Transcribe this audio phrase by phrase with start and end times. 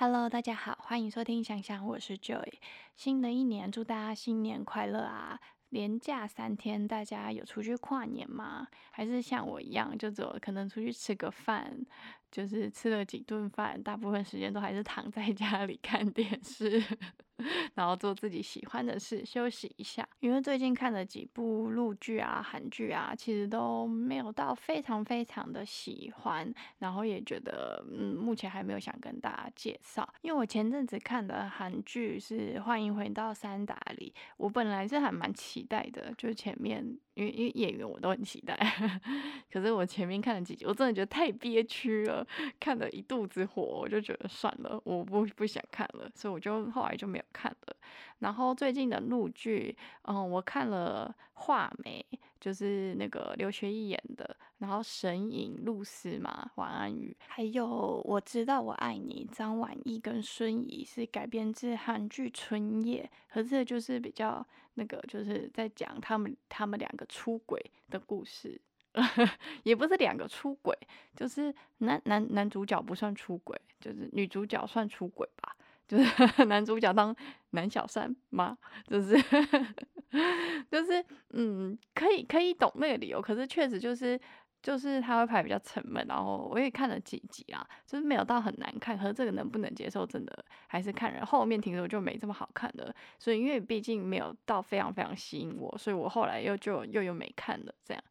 [0.00, 2.60] Hello，大家好，欢迎收听想想，我是 Joy。
[2.94, 5.40] 新的一年，祝大家新年快乐啊！
[5.70, 8.68] 连假三天，大家有出去跨年吗？
[8.92, 11.84] 还是像我一样，就走可能出去吃个饭，
[12.30, 16.80] 就是吃了几顿饭，大部分时间都还是躺在家里看电视。
[17.74, 20.06] 然后做自己喜欢的事，休息一下。
[20.20, 26.52] 因为最近看了几部陆剧啊、韩剧啊，其实都没有到非常非常的喜欢。
[26.78, 30.08] 然后也觉得，嗯，目前还没有想跟大家介绍。
[30.22, 36.84] 因为我前阵子看的韩剧是《欢迎回到三打里》，我本来是还蛮期待的，就前面
[37.14, 38.56] 因为因为演员我都很期待，
[39.52, 42.26] 可是我前面看了几集，我真的觉得太憋屈了，
[42.58, 47.24] 看了一肚子火，我就觉得算了，我不不想看了，所以我就后来就没有。
[47.32, 47.76] 看了，
[48.18, 52.04] 然后最近的陆剧，嗯，我看了《画眉》，
[52.40, 68.60] 就是那个刘学义演的，然后《神隐》露丝嘛，晚安雨，还有我知道我爱你，张晚意跟孙怡是改编自韩剧《春夜》，可是就是比较那个，就是在讲他们他们两个出轨的故事，
[69.62, 70.76] 也不是两个出轨，
[71.14, 75.54] 就是男男男主角不算出轨，就是女主角算出轨吧。
[75.88, 76.04] 就是
[76.46, 77.14] 男主角当
[77.50, 78.56] 男小三吗？
[78.86, 79.16] 就是
[80.70, 84.20] 就是嗯，可以可以懂那个理由，可是确实就是
[84.62, 91.24] 就是他会拍比较沉闷，然后我也看了几集啊，就是没有到很难看，可是这个能不能接受，真的还是看人。
[91.24, 98.02] 后面听说就没这么好看了，所以因为毕竟没有到非常非常吸引我，所以我后来又就又又没看了这样，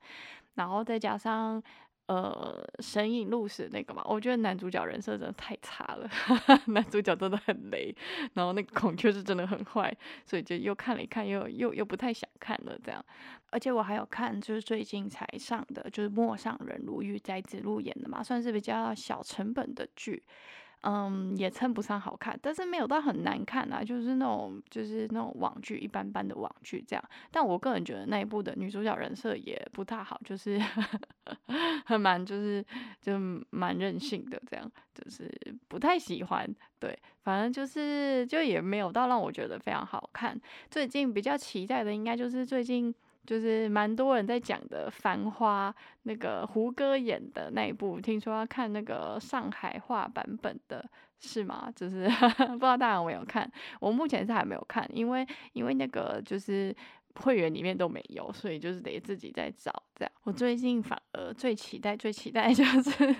[0.55, 1.61] 然后再加上。
[2.07, 6.09] 呃，神隐入死那个嘛，我觉得男主角人设真的太差了，
[6.67, 7.93] 男主角真的很雷，
[8.33, 9.93] 然后那个孔雀是真的很坏，
[10.25, 13.03] 所以就又看了一看，又又又不太想看了这样。
[13.49, 20.23] 而且我还有看，就是最近才上的，就是《陌上人如玉》在子路演的嘛，算是比较小成本的剧。
[20.83, 27.03] 嗯，也称不上好看，但是没有到很难看啊，就是那种就是那种网剧一般般的网剧这样。
[27.31, 30.61] 但我个人觉得那一部的女主角人设也不太好，就是
[31.85, 32.63] 很 蛮就是
[33.01, 33.17] 就
[33.49, 35.29] 蛮任性的这样，就是
[35.67, 36.47] 不太喜欢。
[36.79, 40.39] 对，反正就是就也没有到让我觉得非常好看。
[40.69, 42.93] 最近比较期待的应该就是最近。
[43.27, 45.69] 就是蛮多人在讲的《繁花》，
[46.03, 50.89] 那个胡歌演的那一部，听说要看那个上海话版本的，
[51.19, 51.69] 是吗？
[51.75, 52.07] 就是
[52.47, 53.51] 不知道大家有没有看，
[53.81, 56.73] 我目前是还没有看，因为因为那个就是
[57.15, 60.11] 会员里面都没有，所以就是得自己在找这样。
[60.23, 63.13] 我最近反而最期待、最期待 就是，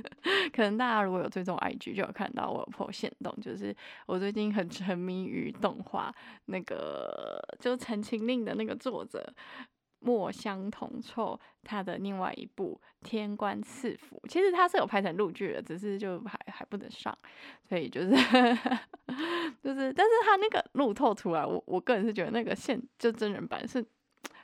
[0.54, 3.76] 可能大家如果有追踪 IG 就有看到我有破线动，就是
[4.06, 9.34] 我最近很沉迷于动画，那个就《陈情令》的那个作者。
[10.00, 17.18] 墨香铜臭，他的另外一部《天官赐福》，其实他是有拍成陆剧的，只是就还还不能上，
[17.68, 18.10] 所以就是
[19.62, 23.86] 就是，但是他那个路透出来，我我个人是觉得那个现就真人版是。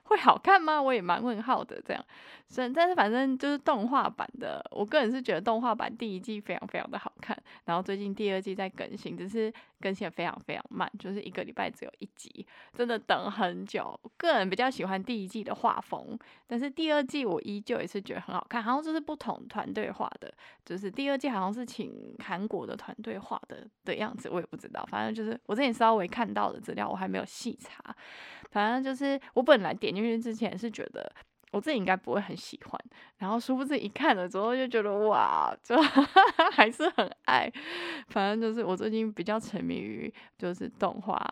[0.05, 0.81] 会好看吗？
[0.81, 1.81] 我也蛮问号的。
[1.81, 2.05] 这样，
[2.53, 7.35] 但但是反正就是动画版的，我个人是觉得动画版第一季非常非常的好看。
[7.63, 9.51] 然后最近第二季在更新，只是
[9.83, 13.99] 更新的非常非常慢，就是一个礼拜只有一集，真的等很久。
[14.15, 16.17] 个人比较喜欢第一季的画风，
[16.47, 18.63] 但是第二季我依旧也是觉得很好看。
[18.63, 20.33] 好像就是不同团队画的，
[20.63, 24.87] 就是第二季好像是请韩国的团队画的的样子，我也不知道。
[24.89, 27.83] 反正就是我之前稍微看到的资料，我还没有细查。
[28.51, 31.13] 反正就是我本来点进去之前是觉得
[31.53, 32.79] 我自己应该不会很喜欢，
[33.17, 35.79] 然后殊不知一看了之后就觉得哇，就
[36.51, 37.49] 还是很爱。
[38.09, 41.23] 反正就是我最近比较沉迷于就是动画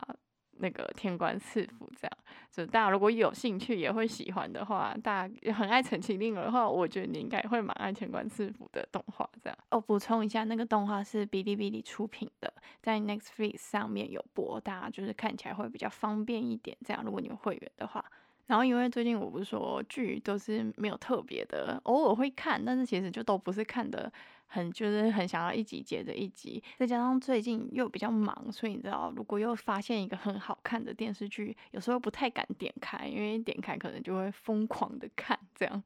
[0.59, 2.17] 那个天官赐福这样，
[2.51, 9.57] 就大家如果有兴趣也会喜欢的话，大家很爱陈情令的话，我觉得你应该会蛮爱天官赐福的动画这样。
[9.71, 16.77] 哦，补充一下，那个动画是哔哩哔哩出品的，在 Netflix 上面有播，大家就是看起来会比较方便一点。
[16.85, 18.05] 这样，如果你有会员的话。
[18.51, 24.11] 然后因为最近我不是说剧都是没有特别的，偶尔会看，但是其实就都不是看的。
[24.53, 35.81] 很就是很想要一集接着一集，再加上最近又比较忙，所以你知道，如果又发现一个很好看的电视剧，有时候不太敢点开，因为点开可能就会疯狂的看这样。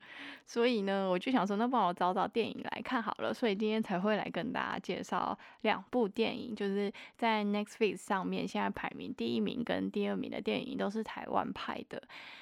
[0.48, 3.32] 所以呢，我就想说，那帮我找找电影来看好了。
[3.32, 12.02] 所以今天才会来跟大家介绍两部电影，就是在 Netflix 上面现在排名第一名跟第二名的电影都是台湾拍的。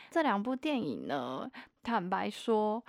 [0.09, 1.51] 这两部电影呢，
[1.83, 2.81] 坦白说，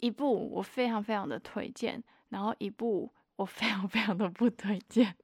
[0.00, 2.02] 一部我非常非常的推荐。
[2.32, 5.14] 然后一部我非常非常的不推荐，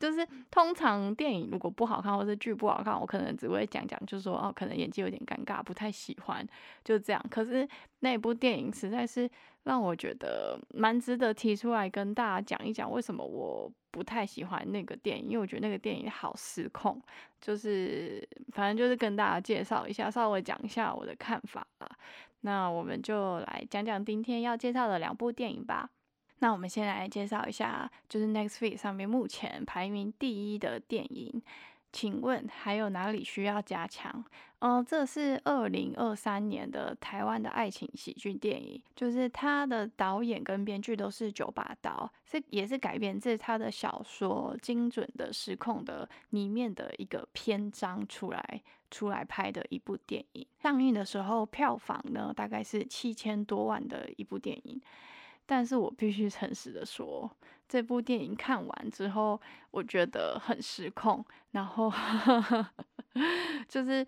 [0.00, 6.44] 就是通常电影如果不好看，或是剧不好看，我可能只会讲讲，就说哦，可能演技有点尴尬，不太喜欢，
[6.82, 7.24] 就这样。
[7.30, 7.66] 可是
[8.00, 9.30] 那部电影实在是
[9.62, 17.00] 让我觉得蛮值得提出来跟大家讲一讲，为什么我不太喜欢那个电影，因为我觉得那个电影好失控。
[17.40, 21.88] 就是反正就是跟大家介绍一下，稍微讲一下我的看法吧。
[22.40, 25.88] 那我们就来讲讲今天要介绍的两部电影吧。
[26.44, 31.40] 那我们先来介绍一下，就是 Netflix 上面目前排名第一的电影。
[31.90, 34.22] 请问还有哪里需要加强？
[34.58, 48.60] 嗯，这是二零二三年的台湾的爱情喜剧电影，就是它的导演跟编剧都是九把刀，是也是改编自他的小说《精准的失控》的里面的一个篇章出来
[48.90, 50.46] 出来拍的一部电影。
[50.60, 54.78] 上映的时候票房呢大概是七千多万的一部电影。
[55.46, 57.30] 但是我必须诚实的说，
[57.68, 61.92] 这部电影看完之后，我觉得很失控，然后
[63.68, 64.06] 就是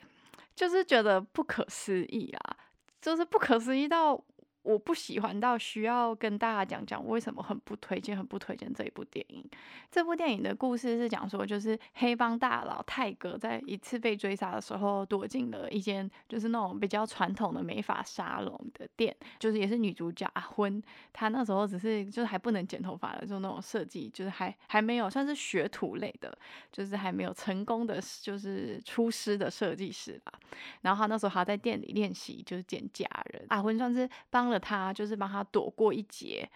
[0.55, 2.57] 就是觉得不可思议啊，
[3.01, 4.23] 就是不可思议到。
[4.67, 9.49] 我不喜欢到需要跟大家讲讲为什么很不推荐，很不推荐这一部电影。
[9.93, 26.37] 这部电影的故事是讲说，就是黑帮大佬泰哥在一次被追杀的时候，躲进了一间就是那种比较传统的美发沙龙的店，就是也是女主角阿昏，她那时候只是就是还不能剪头发的，就那种设计，就是还还没有算是学徒类的，
[26.73, 30.33] 就是还没有成功的就是出师的设计师吧。
[30.81, 33.47] 然后他那时候还在店里练习，就是剪假人。
[33.51, 34.56] 阿昏算是帮了。
[34.59, 36.49] 他就是帮他躲过一劫，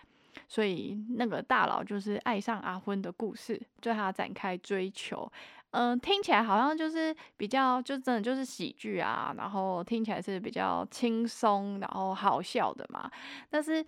[0.49, 5.31] 所以那个大佬就是爱上阿昏的故事，对他展开追求。
[5.73, 13.09] 嗯，听起来好像就是比较，就真的就是喜剧啊，然后听起来是比较轻松，然后好笑的嘛。
[13.49, 13.85] 但是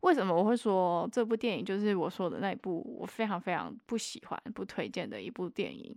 [0.00, 5.94] 为什么我会说这部电影就是我说的那一部我非常非常不喜欢、不推荐的一部电影？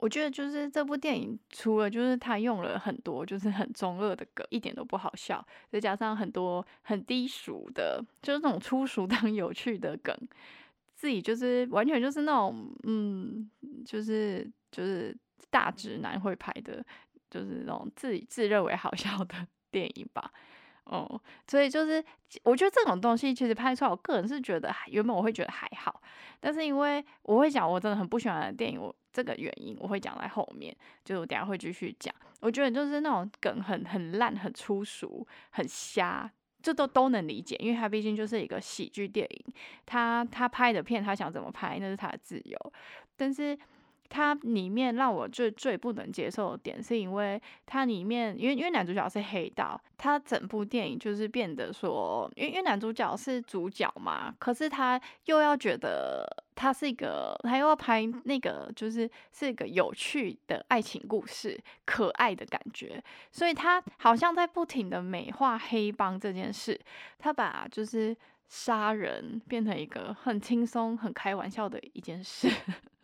[0.00, 10.16] 我觉得就是这部电影，除了就是他用了很多就是很中二的梗，一点都不好笑，再加上很多很低俗的，就是那种粗俗但有趣的梗，
[10.94, 13.50] 自己就是完全就是那种嗯，
[13.84, 15.16] 就是就是
[15.50, 16.84] 大直男会拍的，
[17.30, 20.32] 就是那种自己自认为好笑的电影吧。
[20.90, 22.04] 哦，所以就是
[22.42, 26.02] 我觉得这种东西其实拍出来，我个人是觉得原本我会觉得还好，
[26.40, 32.12] 但是因为我会讲我真的很不喜欢的电影，我这个原因我会讲在后面，就是我等下会继续讲。
[32.40, 36.28] 我觉得就是那种梗很很烂、很粗俗、很瞎，
[36.60, 39.54] 这都都能理解，因为他毕竟就是一个喜剧电影，
[39.86, 42.72] 他他拍的片他想怎么拍那是他的自由，
[43.16, 43.56] 但是。
[44.10, 56.26] 它里面让我最最不能接受的点，是因为它里面，因为因为男主角是黑道，他整部电影就是变得说，因为因为男主角是主角嘛，可是他又要觉得
[56.56, 66.78] 他是一个，他又要拍那个就是是一个有趣的爱情故事，可爱的感觉，所以他好像在不停的美化黑帮这件事，
[67.16, 68.16] 他把就是
[68.48, 72.50] 杀人变成一个很轻松、很开玩笑的一件事。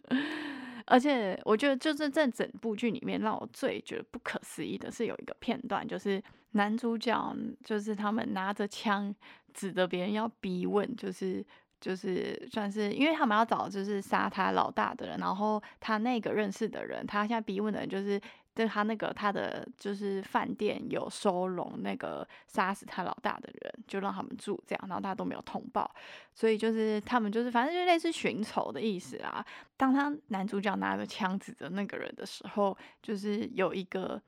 [0.87, 6.23] 而且我觉得，就是在整部剧里面，让我最觉得不可思议的是有一个片段，就是
[6.53, 9.15] 男主角就是他们拿着枪
[9.53, 11.45] 指着别人要逼问，就是
[11.81, 18.21] 就是算是因为他们要找就是杀他老大的人，然后他那个认识的人，他现在逼问的人就是。
[18.57, 25.95] 对他那个他的就是饭店有收容那个杀死他老大的人，就让他们住这样，然后大家都没有通报，
[26.33, 29.45] 所以就是他们就是反正就类似寻仇的意思啊。
[29.77, 34.19] 当他男主角拿着枪指着那个人的时候，就是有一个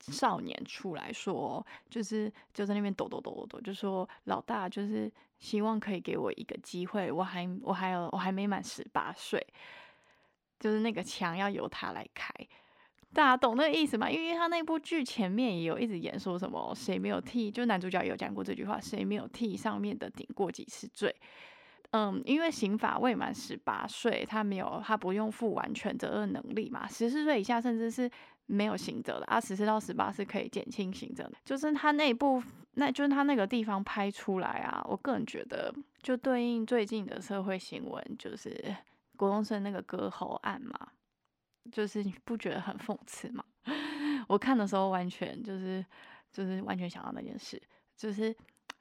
[0.00, 9.44] 少年出来说，就是就在那边抖抖抖抖抖，就说老大就是希望可以给我一个机会，我还我还有我还没满十八岁，
[10.60, 12.30] 就是那个枪要由他来开。
[13.14, 14.10] 大家懂那个意思吗？
[14.10, 21.14] 因为他那部剧前面也有一直演说什么谁没有替，就男主角有讲过这句话，谁没有替上面的顶过几次罪？
[21.92, 26.86] 嗯，因为刑法未满十八岁，他没有他不用负完全责任能力嘛。
[26.86, 28.08] 十四岁以下甚至是
[28.44, 31.32] 没有刑责的啊，十四到十八是可以减轻刑责的。
[31.46, 32.42] 就是他那部，
[32.74, 38.76] 那就是他那个地方拍出来啊，我个人觉得就对应最近的社会新闻，就是
[39.16, 40.88] 国中生那个割喉案嘛。
[41.70, 43.44] 就是你不觉得很讽刺吗？
[44.28, 45.84] 我看的时候完全就是
[46.30, 47.60] 就是完全想到那件事，
[47.96, 48.34] 就是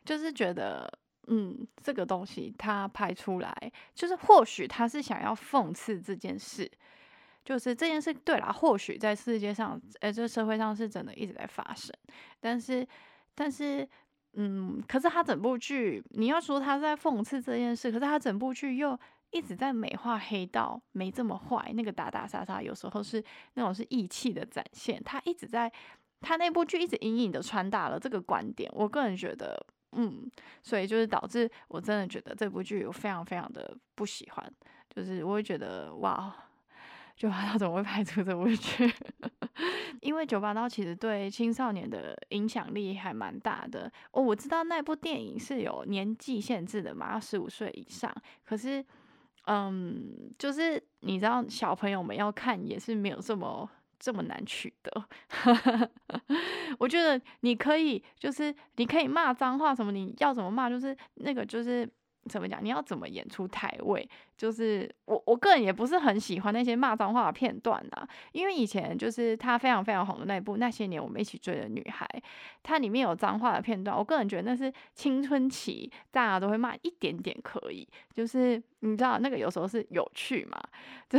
[0.04, 0.92] 就是觉得
[1.28, 6.70] 嗯，这个东西他拍出来，就是或许他是想要讽刺这件事，
[7.44, 11.94] 就是这件事对啦，或许在世界上，呃，这社会上是真的一直在发生，
[12.40, 12.88] 但是
[13.36, 13.88] 但是
[14.34, 18.98] 嗯，可是他整部剧，你要说他在讽刺这件事，可是他整部剧又
[19.32, 25.02] 一直在美化黑道没这么坏，那个打打杀杀有时候是那种是义气的展现。
[25.04, 25.72] 他一直在
[26.22, 30.30] 他那部剧一直隐隐的传达了这个观点，我个人觉得，嗯，
[30.64, 34.54] 所以就是导致我真的觉得这部剧我非常非常的不喜欢，
[34.90, 36.36] 就是我会觉得哇。
[37.16, 38.94] 九把刀怎么会拍出这部剧？
[40.02, 44.22] 因为九把刀其实对青少年的影响力还蛮大的哦。
[44.22, 48.14] 我知道那部电影是有年纪限制的嘛，要十五岁以上。
[48.46, 48.86] 可是，
[49.48, 55.06] 嗯，就是你知道小朋友们要看也是没有这么这么难取得。
[56.80, 61.90] 我觉得你可以，就是你可以骂脏话什么，你要怎么骂，就是那个就是。
[62.30, 62.64] 怎么讲？
[62.64, 64.08] 你要怎么演出台位？
[64.38, 72.06] 就是我我个人也不是很喜欢那些骂脏话的片段啊，因为以前就是他非常非常红的那一部《那些年我们一起追的女孩》，
[72.62, 80.62] 它里面有脏话的片段，我个人觉得那是青春期大家都会骂一点点可以，就是你知道那个有时候是有趣嘛，
[81.10, 81.18] 就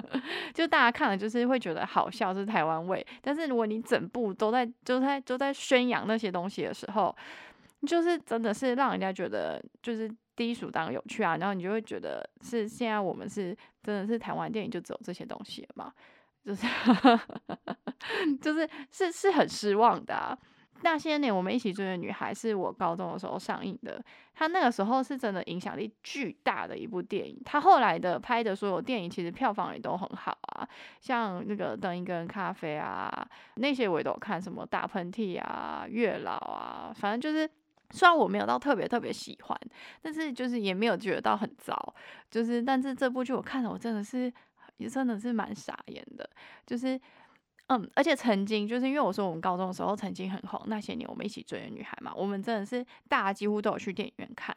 [0.52, 3.06] 就大家看了就是会觉得好笑，是台湾味。
[3.22, 7.16] 但是如果你整部都在都在都在宣扬那些东西的时候，
[7.86, 10.10] 就是真的是让人家觉得就是。
[10.38, 15.92] 低俗当然有趣啊，然后你就会觉得是现在我们是真的是台湾电影就只有这些东西了嘛？
[16.44, 16.64] 就是
[18.40, 20.38] 就是是是很失望的。
[20.82, 24.00] 那些年我们一起追的女孩是我高中的时候上映的，
[24.32, 27.36] 她那个时候是真的影响力巨大的一部电影。
[27.44, 30.66] 她后来的拍的所有电影其实票房也都很好啊，
[31.00, 37.50] 像那个等一个人咖啡啊那些我也都看，什么大喷嚏啊、月老啊，反正就是。
[37.90, 39.58] 虽然我没有到特别特别喜欢，
[40.02, 41.94] 但是就是也没有觉得到很糟，
[42.30, 44.32] 就是但是这部剧我看了，我真的是
[44.76, 46.28] 也真的是蛮傻眼的，
[46.66, 47.00] 就是
[47.68, 54.56] 嗯，而且曾经就是因为我说我们高中的时候曾经很红，那些年我们一起追的女孩嘛，我们真的是大家几乎都有去电影院看。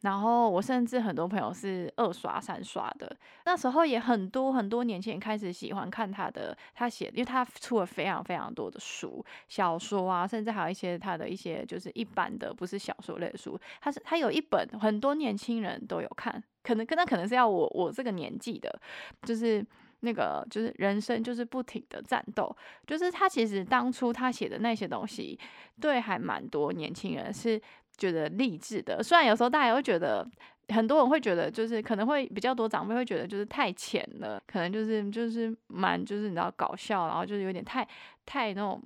[0.00, 3.14] 然后我甚至很多朋友是二刷三刷的，
[3.44, 18.80] 那时候也很多很多年轻人开始喜欢看他的，他写，因为他出了非常非常多的书，小说啊，甚至还有一些他的一些就是一般的不是小说类的书，他是他有一本很多年轻人都有看，可能跟他可能是要我我这个年纪的，
[19.22, 19.62] 就是
[20.00, 25.38] 那个就是人生就是不停的战斗，就是他其实当初他写的那些东西，
[25.78, 27.60] 对还蛮多年轻人是。
[28.00, 30.26] 觉得励志的，虽然有时候大家会觉得，
[30.68, 37.86] 很多人会觉得，就是可能会比较多长辈会觉得，就是太浅了，可能就是就是蛮就是你知道搞笑，然后就是有点太
[38.24, 38.82] 太那种。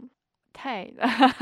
[0.54, 0.90] 太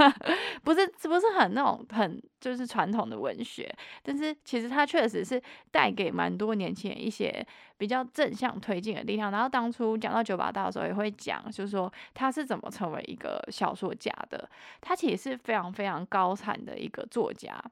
[0.64, 5.40] 不是不是很那种很就是传统的文学，但是其实他确实是
[5.70, 9.30] 带给蛮多年轻人一些比较正向推进的力量。
[9.30, 14.48] 然后当初讲到九把刀的时候，也会讲，就是说他是怎么成为一个小说家的。
[14.80, 17.62] 他其实是非常非常高产的一个作家。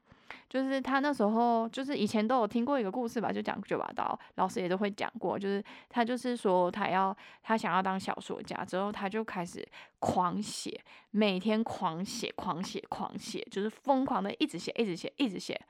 [0.48, 5.38] 就是他那时候，就是以前都有听过一个故事吧，就讲九把刀，老师也都会讲过。
[5.38, 9.66] 就是他就是说，他要他想要当小说家之后，他就开始
[9.98, 15.60] 狂写，每天狂写，狂写，狂写，就是疯狂的一直写，一直写，一直写，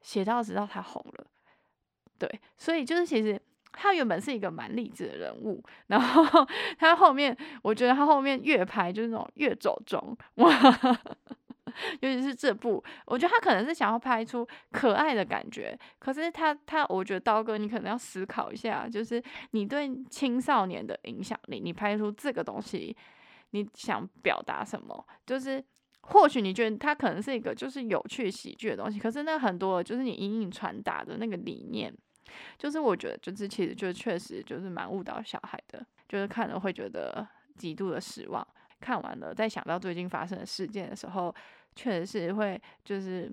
[0.00, 1.26] 写到直到他红了。
[2.18, 3.40] 对，所以就是其实
[3.72, 6.46] 他原本是一个蛮励志的人物，然后
[6.78, 10.50] 他后面，我觉得他后面越拍就是那种越走中哇。
[12.00, 22.96] 尤其是这部，我觉得他可能是想要拍出可爱的感觉，可是他他，我觉得刀哥，你可能要思考一下，就是你对青少年的影响力，你拍出这个东西，
[23.50, 25.06] 你想表达什么？
[25.26, 25.62] 就是
[26.02, 31.92] 或许你觉得它可能是一个就是有趣喜剧的东西，可是那很多就是你隐隐传达的那个理念，
[32.58, 37.26] 就是我觉得就是其实就确实就是蛮误导小孩的，就是看了会觉得
[37.56, 38.46] 极度的失望。
[38.84, 41.34] 看完了，再想到最近发生的事件的时候。
[41.76, 43.28] 确实是会，就是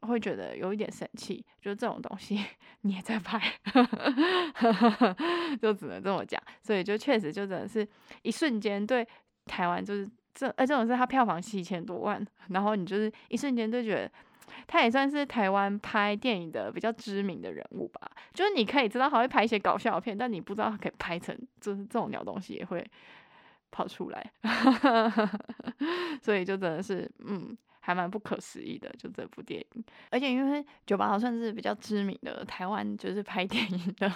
[0.00, 2.44] 会觉得有一点生气，就这种东西
[2.80, 3.40] 你也在拍，
[5.62, 6.42] 就只能这么讲。
[6.64, 7.86] 所以就确实就真的是
[8.22, 9.06] 一瞬间对
[9.44, 14.10] 台湾就是这，呃，这种是他票房七千多万，然后你就是一瞬间就觉得
[14.66, 18.10] 他也算是台湾拍电影的比较知名的人物吧。
[18.34, 22.84] 就是你可以知道他会拍一些搞笑片，但你不知道他可以拍成就是这种鸟东西也会
[23.76, 24.32] 跑出来，
[26.22, 27.56] 所以就真的是嗯。
[27.78, 34.12] 还蛮不可思议的，就这部电影，而且因为九把刀算是比较知名的台湾就是拍 电影的，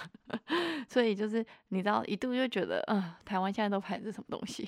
[0.89, 4.67] 所以就是你知道一度就觉得，嗯，台湾现在都拍的是什么东西，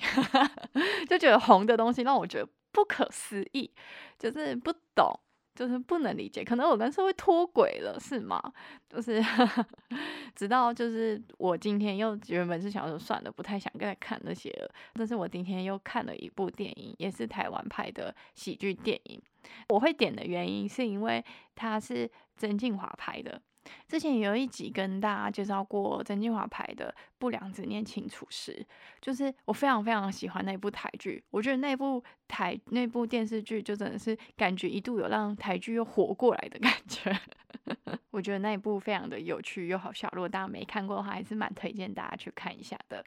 [1.06, 3.70] 就觉得红的东西让我觉得不可思议，
[4.18, 5.20] 就是不懂。
[5.54, 8.42] 就是不能理解，可能我跟社会脱轨了，是吗？
[8.88, 9.22] 就是
[10.34, 14.74] 直到就是我今天又原本是想说算了，不太想再看那些了。
[14.94, 19.22] 但是我今天又看了一部电影，也是台湾拍的喜剧电影。
[19.68, 23.40] 我会点的原因是因为它是曾静华拍的，
[23.86, 28.52] 之前有一集跟大家介绍过曾俊华拍的《不良执念清除师》，
[29.00, 31.22] 就是我非常非常喜欢那部台剧。
[31.30, 37.16] 我觉得那部台那部电视剧就真的是感觉一度有让台剧又活过来的感觉。
[38.10, 40.08] 我觉得那一部非常的有趣又好笑。
[40.12, 43.04] 如果大家没看过的话，还是蛮推荐大家去看一下的。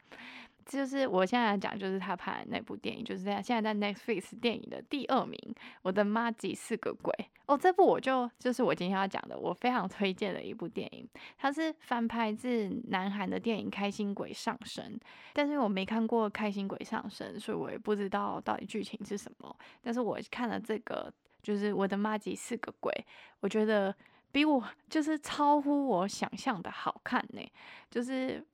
[0.68, 5.36] 就是我现在讲，就是他拍的那部电影，就是在现在在 Netflix 电影的第二名。
[5.82, 7.12] 我的妈几四个鬼
[7.46, 7.56] 哦！
[7.56, 11.08] 这部我就就是我今天要讲的，我非常推荐的一部电影。
[11.38, 14.94] 它是翻拍自南韩的电影《开心鬼上身》，
[15.32, 19.56] 但是我没看过《开心鬼上身》，所以我也不知道到底剧情是什么。
[19.80, 21.10] 但是我看了这个，
[21.42, 22.92] 就是我的妈几四个鬼，
[23.40, 23.94] 我觉得
[24.30, 27.40] 比我就是超乎我想象的好看呢，
[27.90, 28.44] 就是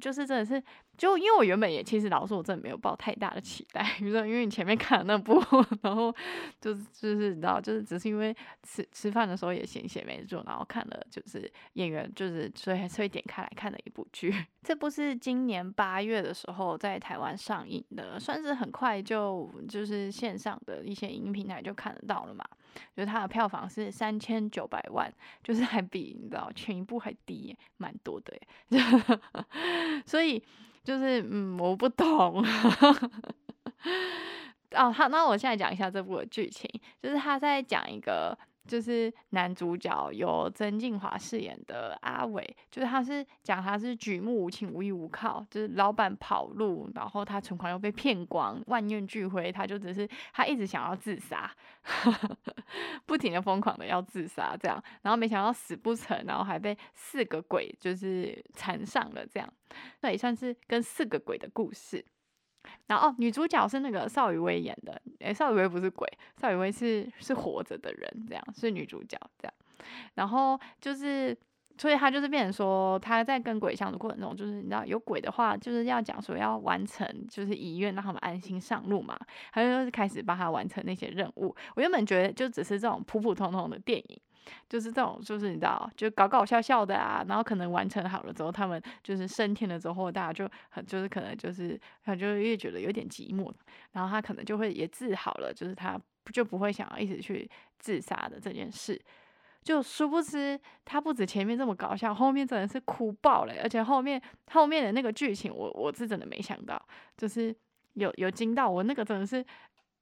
[0.00, 0.62] 就是真的是。
[0.96, 5.42] 就因为我原本也其实老实，我真的没有抱太大的期待， 比如说因为你前面看了那部，
[5.80, 6.14] 然后
[6.60, 14.30] 就是就是你知道，就是只是因为吃吃饭的时候也闲闲没做，然后看了就是演员就是所以还是会点开来看的一部剧。
[14.62, 22.44] 这部是今年八月的时候在台湾上映的，算是很快就就是线上的一些影音平台就看得到了嘛。
[22.96, 25.12] 就是它的票房是三千九百万，
[25.42, 28.34] 就是还比你知道前一部还低，蛮多的
[28.68, 28.82] 耶。
[30.06, 30.42] 所以。
[30.82, 32.40] 就是嗯，我不懂。
[34.72, 36.66] 哦，好，那我现在讲一下这部的剧情，
[37.02, 38.36] 就是他在讲一个。
[38.70, 51.50] 就是男主角由曾静华饰演的阿伟，就是他是讲他是举目无亲、无依无靠，就是老板跑路，然后他存款又被骗光，万念俱灰，他就只是他一直想要自杀，
[53.04, 59.52] 不停的疯狂的要自杀这样，然后没想到死不成，然后还被四个鬼就是缠上了这样，
[60.02, 62.04] 那也算是跟四个鬼的故事。
[62.86, 66.06] 然后，女主角是那个邵雨薇演的，诶，邵雨薇不是鬼，
[66.40, 69.54] 邵雨薇是是活着的人，这样是女主角这样。
[70.14, 71.36] 然后就是，
[71.78, 79.18] 所以她就是变成说，她在跟鬼相处过程中，就是你知道有鬼的话，就是要讲说要完成就是遗愿，让他们安心上路嘛。
[79.52, 81.54] 她就是开始帮他完成那些任务。
[81.76, 84.20] 我原本觉得就只是这种普普通通的电影。
[84.68, 93.52] 就是这种，就是你知道，就搞搞笑笑的啊，然后可能完成好了之后，他们就是升天了之后，大家就很就是可能就是他就越觉得有点寂寞，
[93.92, 96.00] 然后他可能就会也治好了，就是他
[96.32, 97.48] 就不会想要一直去
[97.78, 99.00] 自杀的这件事。
[99.62, 106.80] 就殊不知，他不止前面这么搞笑，后面真的是哭爆了，而且后面后面的那个剧情，我我是真的没想到，
[107.16, 107.54] 就是
[107.92, 109.44] 有有惊到我，那个真的是。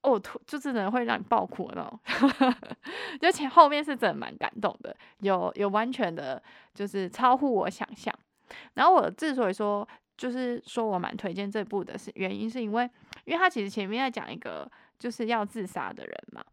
[0.03, 2.01] 哦，就真的会让你爆哭那种，
[3.21, 6.43] 而且后面是真的蛮感动的，有有完全的，
[6.75, 8.15] 就是超乎我想象。
[8.75, 12.89] 然后我之所以说，就是说我蛮推荐这部的，是原因是因为，
[13.25, 16.45] 因为他其实前面在讲一个就是要自杀的人嘛，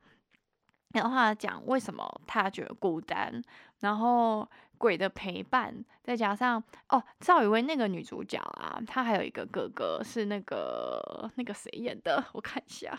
[0.94, 3.42] 然后他讲为什么他觉得孤单，
[3.82, 4.48] 然后。
[4.78, 12.24] 鬼的陪伴，再加上哦，赵雨薇那个女主角啊，她还有一个哥哥，是那个那个谁演的？
[12.34, 12.98] 我看一下，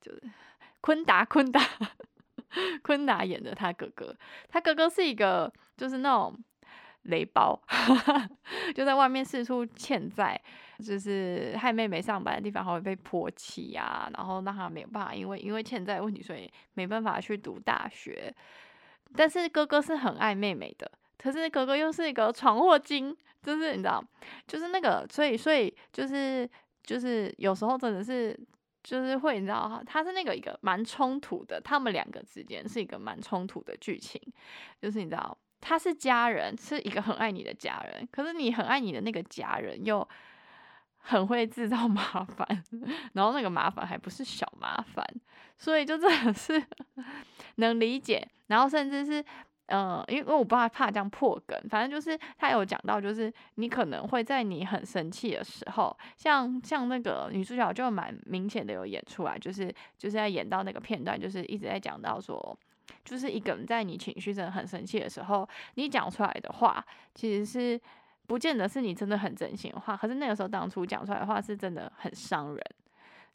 [0.00, 0.22] 就是
[0.80, 1.60] 昆达，昆达，
[2.82, 4.16] 昆达演的他哥哥。
[4.48, 6.36] 他哥哥是一个，就是那种
[7.02, 7.60] 雷包，
[8.74, 10.40] 就在外面四处欠债，
[10.84, 18.34] 就是害妹妹上班的地方还会被泼漆啊，然后让他没有办法，因为因为欠债问题，所以没办法去读大学。
[19.16, 20.90] 但是哥哥是很爱妹妹的。
[21.22, 24.02] 可是哥哥又是一个闯祸精，就是你知道，
[24.46, 26.48] 就是那个，所以所以就是
[26.82, 28.34] 就是有时候真的是
[28.82, 34.18] 就是会你知道哈，他是那个一个蛮冲突的，他们两个之间是一个蛮冲突的剧情，
[34.80, 40.08] 就是你知道，他是家人，是一个很爱你的家人，可是你很爱你的那个家人又
[40.96, 42.64] 很会制造 麻烦，
[43.12, 45.06] 然后那个麻烦还不是小麻烦，
[45.58, 46.64] 所以就真的是
[47.56, 49.22] 能理解，然后甚至是。
[49.72, 62.58] 嗯，因为我不怕怕这样破梗，反正就是他有讲到，就是你可能会在你很生气的时候，像像那个女主角就蛮明显的有演出来，就是就是在演到那个片段，就是一直在讲到说，
[63.04, 67.80] 就是一个人在你情绪真的很生气的时候，你讲出来的话，其实是
[68.26, 72.64] 不见得是你真的很真心的话，可是那个时候当初讲出来的话是真的很伤人，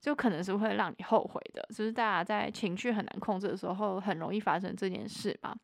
[0.02, 5.56] 就可能是会让你后悔的，就是大家在情绪很难控制的时候，很容易发生这件事嘛。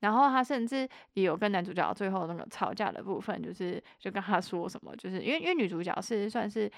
[0.00, 6.70] 然后他甚至也有跟男主角最后那个吵架的部分，就是就跟他说什么，就是因为因为女主角是算是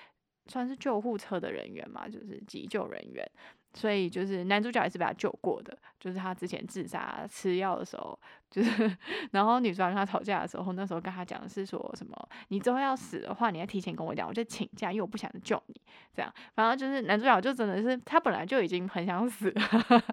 [0.47, 3.31] 算是救护车的人员嘛，就是急救人员。
[3.75, 8.19] 所以就是男主角也是被他救过的，就是他之前自杀吃药的时候，
[8.51, 8.97] 就是
[9.33, 15.81] 然后女主角跟他吵架的时候，那时候跟他讲的是说什么，你之后要死的话，你要提前跟我讲，我就请假，因为我不想救你。
[16.15, 19.63] 这样，反正就是男主角就真的是他本来就已经很想死了，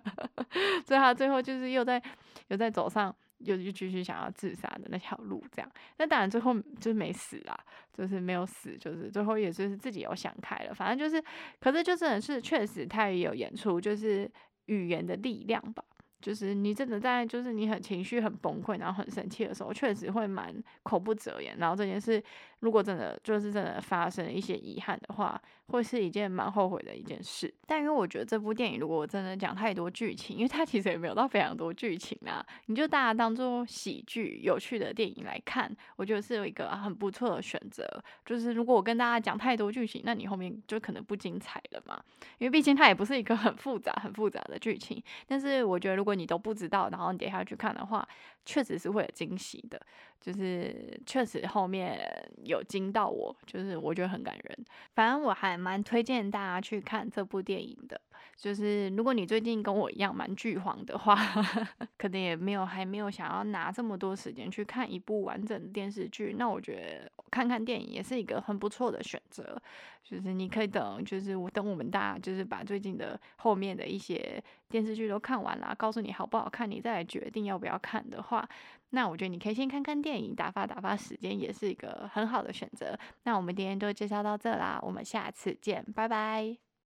[0.87, 2.01] 所以他最后就是又在
[2.47, 5.71] 又在走上又就继续想要自杀的那条路，这样。
[5.97, 7.57] 那当然最后就是没死啦，
[7.93, 10.73] 就是没有死，就是最后也就是自己有想开了。
[10.73, 11.23] 反正就是，
[11.59, 14.29] 可是就真的是确实他也有演出，就是
[14.65, 15.83] 语言的力量吧。
[16.21, 21.55] 就是你真的在，就是你很情绪很崩溃，然后很生气的时候，确实会蛮口不择言。
[21.57, 22.21] 然后这件事，
[22.59, 27.51] 如果真的就是真的发生一些遗憾的话，会是一件蛮后悔的一件事。
[27.65, 37.87] 但因为我觉得这部电影，如果我真的讲太多剧情，因为它其实也没有到非常多剧情啊，你就大家当做喜剧、有趣的电影来看，我觉得是有一个很不错的选择。
[38.25, 41.97] 就是如果我跟大家讲太多剧情，那你后面就可能不精彩了嘛。
[42.39, 45.01] 因为毕竟它也不是一个很复杂、很复杂的剧情。
[45.25, 48.09] 但是我觉得如果如果你都不知道，然后你等下去看的话，
[48.43, 49.79] 确实是会有惊喜的。
[50.19, 52.01] 就是确实后面
[52.49, 54.65] 有惊到我，就是我觉得很感人。
[54.93, 58.01] 反正我还蛮推荐大家去看这部电影的。
[58.39, 61.15] 就是如果你最近跟我一样蛮剧荒的话，
[61.99, 69.61] 可能也没有还没有想要拿这么多时间去看一部完整的电视剧，那我觉得看看电影也是一个很不错的选择。
[70.01, 78.49] 就是你可以等，就是我等我们大家就是把最近的后面的一些电视剧都看完了，告诉你好不好看，你再来决定要不要看的话，
[78.91, 82.97] 那我觉得你可以先看看电影，打发打发时间，也是一个很好的选择。
[83.23, 86.68] 那我们今天就介绍到这啦，我们下次见，拜拜。